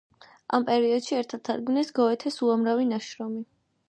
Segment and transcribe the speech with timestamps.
[0.57, 3.43] ამ პერიოდში ერთად თარგმნეს გოეთეს უამრავი ნაშრომი.